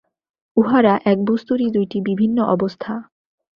[0.57, 2.93] উহারা এক বস্তুরই দুইটি বিভিন্ন অবস্থা।